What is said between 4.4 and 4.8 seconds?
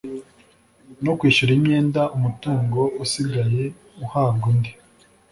undi